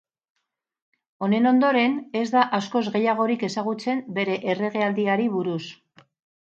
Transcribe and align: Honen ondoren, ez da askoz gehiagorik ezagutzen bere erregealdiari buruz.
Honen 1.25 1.49
ondoren, 1.49 1.93
ez 2.23 2.25
da 2.37 2.47
askoz 2.61 2.83
gehiagorik 2.97 3.47
ezagutzen 3.51 4.05
bere 4.19 4.43
erregealdiari 4.57 5.33
buruz. 5.39 5.65